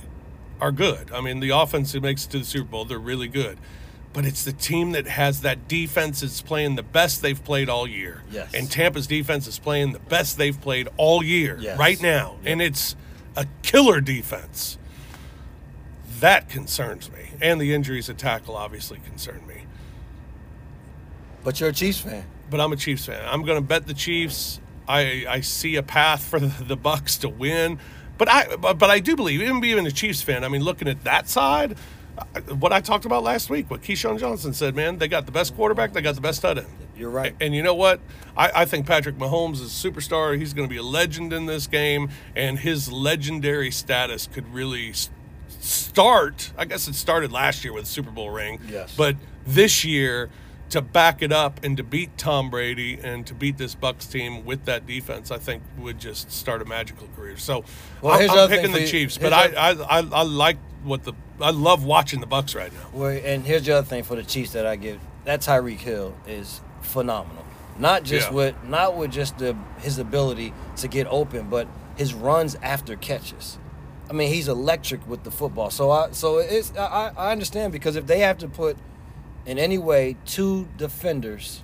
[0.61, 1.11] are good.
[1.11, 3.57] I mean, the offense that makes it to the Super Bowl, they're really good.
[4.11, 7.87] But it's the team that has that defense is playing the best they've played all
[7.87, 8.23] year.
[8.31, 8.53] Yes.
[8.55, 11.77] And Tampa's defense is playing the best they've played all year Yes.
[11.77, 12.37] right now.
[12.43, 12.95] And it's
[13.35, 14.77] a killer defense.
[16.21, 17.29] That concerns me.
[17.41, 19.63] And the injuries at tackle obviously concern me.
[21.43, 22.25] But you're a Chiefs fan.
[22.49, 23.23] But I'm a Chiefs fan.
[23.25, 24.59] I'm going to bet the Chiefs.
[24.87, 27.79] I I see a path for the, the Bucks to win.
[28.17, 30.87] But I but, but I do believe even being a Chiefs fan, I mean looking
[30.87, 31.77] at that side,
[32.59, 35.55] what I talked about last week, what Keyshawn Johnson said, man, they got the best
[35.55, 36.67] quarterback, they got the best tight end.
[36.95, 37.33] You're right.
[37.39, 38.01] And you know what?
[38.35, 40.37] I, I think Patrick Mahomes is a superstar.
[40.37, 44.93] He's going to be a legend in this game, and his legendary status could really
[45.47, 46.51] start.
[46.57, 48.59] I guess it started last year with the Super Bowl ring.
[48.67, 48.95] Yes.
[48.95, 49.15] But
[49.47, 50.29] this year,
[50.71, 54.45] to back it up and to beat Tom Brady and to beat this Bucks team
[54.45, 57.37] with that defense, I think would just start a magical career.
[57.37, 57.63] So
[58.01, 61.51] Well, I'm, I'm picking the Chiefs, but I, I, I I like what the I
[61.51, 62.89] love watching the Bucks right now.
[62.93, 64.99] Well, and here's the other thing for the Chiefs that I give.
[65.25, 67.45] That Tyreek Hill is phenomenal.
[67.77, 68.33] Not just Yeah.
[68.35, 73.57] with not with just the his ability to get open, but his runs after catches.
[74.09, 75.69] I mean, he's electric with the football.
[75.69, 78.75] So I so it's I, I understand because if they have to put
[79.45, 81.63] in any way two defenders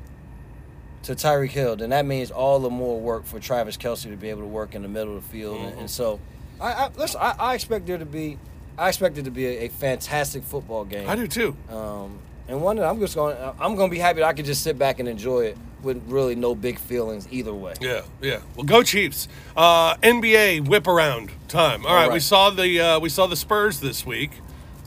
[1.04, 4.30] to Tyreek Hill, then that means all the more work for Travis Kelce to be
[4.30, 5.60] able to work in the middle of the field.
[5.60, 6.20] And, and so,
[6.60, 7.20] I, I listen.
[7.22, 8.40] I, I expect there to be,
[8.78, 11.10] I expect it to be a, a fantastic football game.
[11.10, 11.56] I do too.
[11.70, 14.46] Um, and one that I'm just going, I'm going to be happy that I can
[14.46, 17.74] just sit back and enjoy it with really no big feelings either way.
[17.80, 18.42] Yeah, yeah.
[18.56, 19.28] Well, go Chiefs.
[19.56, 21.86] Uh, NBA whip around time.
[21.86, 24.32] All right, All we saw the uh, we saw the Spurs this week.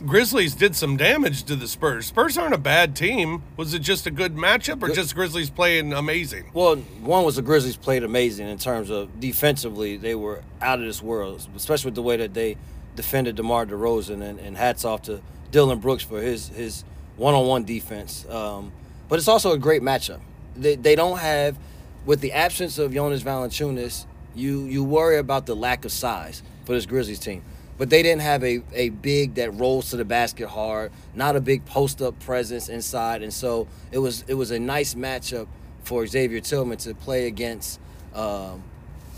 [0.05, 2.05] Grizzlies did some damage to the Spurs.
[2.05, 3.43] Spurs aren't a bad team.
[3.57, 6.51] Was it just a good matchup, or just Grizzlies playing amazing?
[6.53, 9.97] Well, one was the Grizzlies played amazing in terms of defensively.
[9.97, 12.55] They were out of this world, especially with the way that they
[12.95, 14.21] defended DeMar DeRozan.
[14.21, 15.21] And, and hats off to
[15.51, 16.83] Dillon Brooks for his his
[17.17, 18.25] one-on-one defense.
[18.29, 18.71] Um,
[19.07, 20.21] but it's also a great matchup.
[20.55, 21.57] They, they don't have,
[22.05, 26.73] with the absence of Jonas Valanciunas, you you worry about the lack of size for
[26.73, 27.43] this Grizzlies team.
[27.77, 31.41] But they didn't have a, a big that rolls to the basket hard, not a
[31.41, 35.47] big post up presence inside, and so it was it was a nice matchup
[35.83, 37.79] for Xavier Tillman to play against
[38.13, 38.61] um,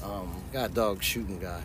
[0.03, 1.63] um, God dog shooting guy.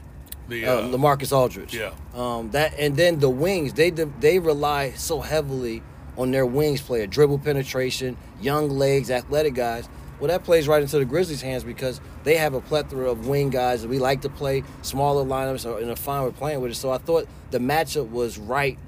[0.48, 1.74] The Uh, uh, LaMarcus Aldridge.
[1.74, 1.90] yeah.
[2.14, 3.72] Um, that and then the wings.
[3.72, 5.82] They they rely so heavily
[6.16, 9.88] on their wings player, dribble penetration, young legs, athletic guys.
[10.18, 13.50] Well, that plays right into the Grizzlies' hands because they have a plethora of wing
[13.50, 16.70] guys that we like to play smaller lineups or in a fine with playing with
[16.70, 16.76] it.
[16.76, 18.78] So I thought the matchup was right.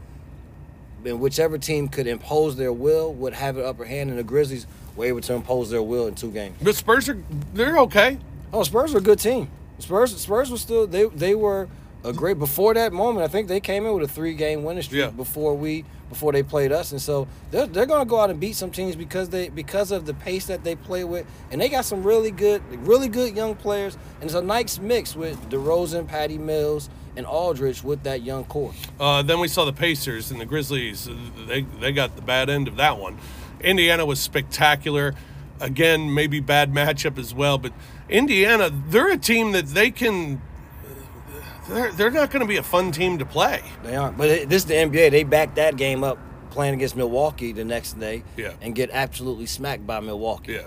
[1.05, 4.67] And whichever team could impose their will would have an upper hand, and the Grizzlies
[4.97, 6.57] were able to impose their will in two games.
[6.61, 7.23] the Spurs are
[7.55, 8.19] they're okay.
[8.53, 9.49] Oh, Spurs are a good team.
[9.79, 11.69] Spurs Spurs were still they they were
[12.05, 13.25] a great before that moment.
[13.25, 15.11] I think they came in with a three game winning streak Yeah.
[15.11, 18.41] before we before they played us, and so they're they're going to go out and
[18.41, 21.69] beat some teams because they because of the pace that they play with, and they
[21.69, 26.07] got some really good really good young players, and it's a nice mix with DeRozan,
[26.07, 28.73] Patty Mills, and Aldridge with that young core.
[28.99, 31.09] Uh, then we saw the Pacers and the Grizzlies.
[31.47, 33.19] They they got the bad end of that one.
[33.61, 35.15] Indiana was spectacular.
[35.61, 37.73] Again, maybe bad matchup as well, but
[38.09, 40.41] Indiana, they're a team that they can.
[41.69, 43.63] They're, they're not going to be a fun team to play.
[43.83, 44.17] They aren't.
[44.17, 45.11] But this is the NBA.
[45.11, 46.19] They backed that game up
[46.51, 48.53] playing against Milwaukee the next day Yeah.
[48.63, 50.55] and get absolutely smacked by Milwaukee.
[50.55, 50.63] Yeah.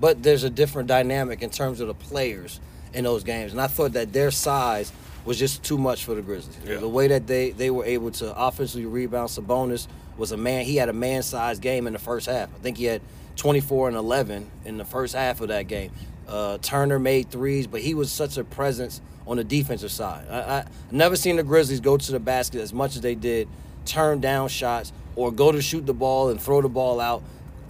[0.00, 2.60] But there's a different dynamic in terms of the players
[2.92, 3.50] in those games.
[3.50, 4.92] And I thought that their size
[5.24, 6.56] was just too much for the Grizzlies.
[6.64, 6.76] Yeah.
[6.76, 10.76] The way that they, they were able to offensively rebound Sabonis was a man he
[10.76, 12.48] had a man sized game in the first half.
[12.54, 13.02] I think he had
[13.34, 15.90] 24 and 11 in the first half of that game.
[16.28, 20.26] Uh, Turner made threes, but he was such a presence on the defensive side.
[20.30, 23.48] I, I never seen the Grizzlies go to the basket as much as they did,
[23.84, 27.22] turn down shots or go to shoot the ball and throw the ball out.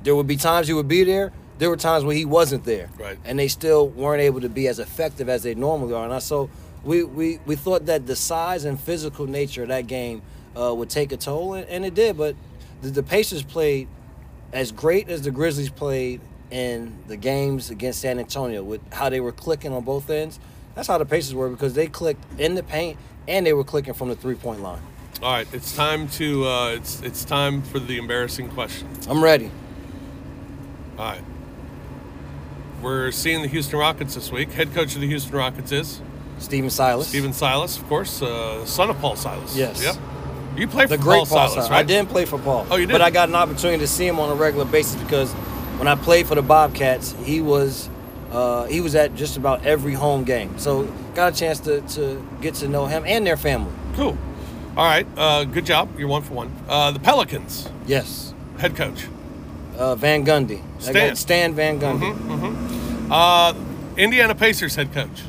[0.02, 1.32] There would be times he would be there.
[1.58, 3.16] There were times when he wasn't there, Right.
[3.24, 6.04] and they still weren't able to be as effective as they normally are.
[6.04, 6.50] And I, so
[6.82, 10.22] we, we we thought that the size and physical nature of that game
[10.60, 12.16] uh, would take a toll, and, and it did.
[12.16, 12.34] But
[12.82, 13.86] the, the Pacers played
[14.52, 16.20] as great as the Grizzlies played
[16.54, 20.38] in the games against San Antonio with how they were clicking on both ends.
[20.76, 23.92] That's how the Pacers were because they clicked in the paint and they were clicking
[23.92, 24.80] from the three point line.
[25.20, 28.88] All right, it's time to uh, it's it's time for the embarrassing question.
[29.08, 29.50] I'm ready.
[30.96, 31.24] All right,
[32.80, 34.52] we're seeing the Houston Rockets this week.
[34.52, 36.00] Head coach of the Houston Rockets is
[36.38, 37.08] Stephen Silas.
[37.08, 39.56] Stephen Silas, of course, uh, son of Paul Silas.
[39.56, 39.82] Yes.
[39.82, 39.96] Yep.
[40.56, 41.78] You play for the great Paul, Silas, right?
[41.78, 42.64] I didn't play for Paul.
[42.70, 42.92] Oh, you did?
[42.92, 45.34] But I got an opportunity to see him on a regular basis because
[45.78, 47.88] when I played for the Bobcats, he was
[48.32, 50.58] uh, he was at just about every home game.
[50.58, 50.84] So
[51.14, 53.72] got a chance to, to get to know him and their family.
[53.94, 54.18] Cool.
[54.76, 55.06] All right.
[55.16, 55.88] Uh, good job.
[55.98, 56.52] You're one for one.
[56.68, 58.34] Uh, the Pelicans Yes.
[58.58, 59.06] head coach.
[59.78, 60.62] Uh, Van Gundy.
[60.80, 61.08] Stan.
[61.08, 62.12] got Stan Van Gundy.
[63.10, 63.54] Uh,
[63.96, 65.22] Indiana Pacers head coach.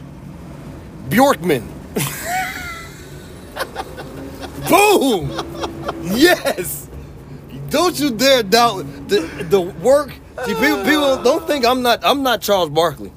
[1.09, 1.67] Bjorkgren.
[4.69, 5.29] Boom!
[6.15, 6.84] Yes!
[7.75, 10.11] Don't you dare doubt the the work.
[10.45, 10.83] See, people, uh.
[10.85, 13.11] people don't think I'm not I'm not Charles Barkley.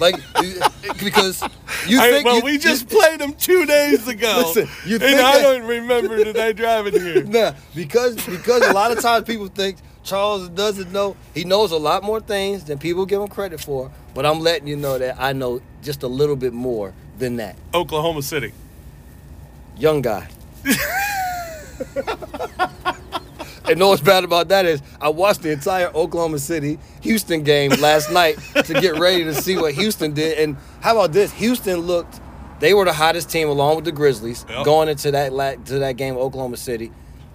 [0.00, 0.16] like
[1.02, 1.42] because
[1.88, 4.96] you I- think well, you- we you- just played them two days ago, Listen, you
[4.96, 7.24] and think I that- don't remember today driving here.
[7.36, 11.16] Nah, because because a lot of times people think Charles doesn't know.
[11.32, 13.90] He knows a lot more things than people give him credit for.
[14.14, 17.56] But I'm letting you know that I know just a little bit more than that.
[17.72, 18.52] Oklahoma City.
[19.78, 20.28] Young guy.
[23.68, 27.70] and know what's bad about that is I watched the entire Oklahoma City Houston game
[27.80, 30.38] last night to get ready to see what Houston did.
[30.38, 31.32] And how about this?
[31.32, 32.20] Houston looked
[32.60, 34.64] they were the hottest team along with the Grizzlies Yep.
[34.64, 36.92] going into that la- to that game Oklahoma City.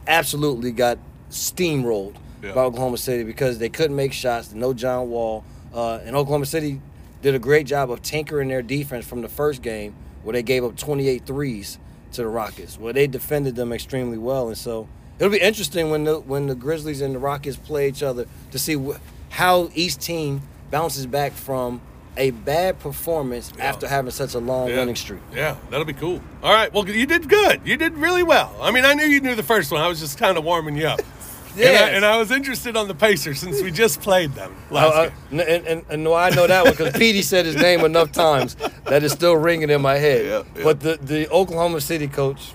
[0.07, 0.97] Absolutely got
[1.29, 2.51] steamrolled Yeah.
[2.51, 4.53] about Oklahoma City because they couldn't make shots.
[4.53, 6.81] No John Wall, uh, and Oklahoma City
[7.21, 10.63] did a great job of tinkering their defense from the first game where they gave
[10.63, 11.77] up 28 threes
[12.13, 12.79] to the Rockets.
[12.79, 14.87] Where they defended them extremely well, and so
[15.19, 18.59] it'll be interesting when the when the Grizzlies and the Rockets play each other to
[18.59, 18.97] see wh-
[19.29, 20.41] how each team
[20.71, 21.81] bounces back from
[22.17, 23.65] a bad performance Yeah.
[23.65, 24.77] after having such a long Yeah.
[24.77, 25.21] winning streak.
[25.33, 26.19] Yeah, that'll be cool.
[26.43, 26.73] All right.
[26.73, 27.61] Well, you did good.
[27.63, 28.53] You did really well.
[28.61, 29.81] I mean, I knew you knew the first one.
[29.81, 31.01] I was just kind of warming you up.
[31.57, 34.95] And, I, and I was interested on the Pacers since we just played them last
[34.95, 35.39] uh, uh, I, game.
[35.49, 38.55] and, and, and no, I know that one because Petey said his name enough times
[38.85, 40.25] that it's still ringing in my head.
[40.25, 40.63] Yeah, yeah.
[40.63, 42.53] But the, the Oklahoma City coach,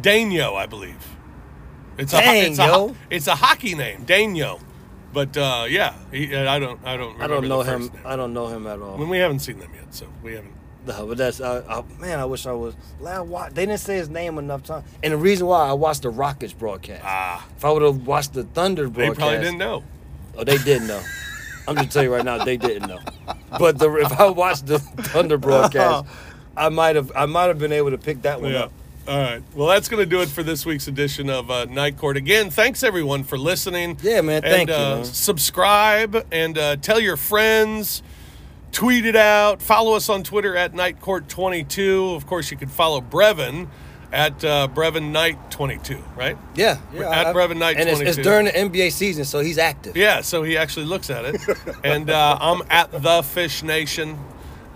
[0.00, 0.96] Daigneault, I believe.
[1.98, 2.96] It's a Dang, it's a, yo.
[3.10, 4.60] it's a hockey name, Daigneault.
[5.12, 7.80] But uh, yeah, he, I don't I don't I don't know him.
[7.82, 7.90] name.
[8.04, 8.98] I don't know him at all.
[8.98, 10.52] When we haven't seen them yet, so we haven't.
[10.86, 12.20] No, but that's I, I, man.
[12.20, 12.74] I wish I was.
[13.04, 16.02] I wa- They didn't say his name enough times, and the reason why I watched
[16.02, 17.02] the Rockets broadcast.
[17.04, 19.82] Ah, If I would have watched the Thunder broadcast, they probably didn't know.
[20.36, 21.02] Oh, they didn't know.
[21.66, 23.00] I'm just telling you right now, they didn't know.
[23.58, 24.78] But the, if I watched the
[25.10, 26.04] Thunder broadcast,
[26.56, 27.10] I might have.
[27.16, 28.64] I might have been able to pick that one Yeah.
[28.64, 28.72] up.
[29.08, 29.42] All right.
[29.54, 32.16] Well, that's going to do it for this week's edition of uh, Night Court.
[32.16, 33.98] Again, thanks everyone for listening.
[34.02, 35.04] Yeah, man, thank and, you, Uh, man.
[35.04, 38.02] Subscribe and uh, tell your friends.
[38.72, 39.62] Tweet it out.
[39.62, 42.10] Follow us on Twitter at Night Court 22.
[42.14, 43.68] Of course, you can follow Brevin
[44.12, 46.02] at uh, Brevin Knight 22.
[46.16, 46.36] Right?
[46.56, 47.08] Yeah, yeah.
[47.08, 49.96] At I- Brevin Knight and it's, it's during the NBA season, so he's active.
[49.96, 50.20] Yeah.
[50.20, 51.40] So he actually looks at it.
[51.84, 54.18] and uh, I'm at the Fish Nation.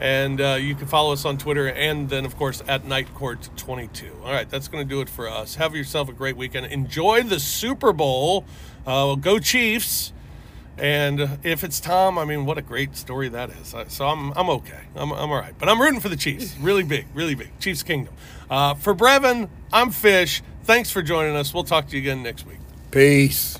[0.00, 3.50] And uh, you can follow us on Twitter and then, of course, at Night Court
[3.56, 4.10] 22.
[4.24, 5.56] All right, that's going to do it for us.
[5.56, 6.66] Have yourself a great weekend.
[6.66, 8.46] Enjoy the Super Bowl.
[8.86, 10.14] Uh, go Chiefs.
[10.78, 13.74] And if it's Tom, I mean, what a great story that is.
[13.88, 14.80] So I'm, I'm okay.
[14.96, 15.54] I'm, I'm all right.
[15.58, 16.56] But I'm rooting for the Chiefs.
[16.58, 17.50] Really big, really big.
[17.60, 18.14] Chiefs Kingdom.
[18.48, 20.42] Uh, for Brevin, I'm Fish.
[20.64, 21.52] Thanks for joining us.
[21.52, 22.58] We'll talk to you again next week.
[22.90, 23.59] Peace.